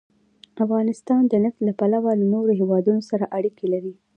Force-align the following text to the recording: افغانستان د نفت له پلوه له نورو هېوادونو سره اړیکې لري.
افغانستان 0.63 1.21
د 1.27 1.33
نفت 1.43 1.59
له 1.67 1.73
پلوه 1.79 2.11
له 2.19 2.25
نورو 2.33 2.51
هېوادونو 2.59 3.01
سره 3.11 3.25
اړیکې 3.37 3.65
لري. 3.73 3.93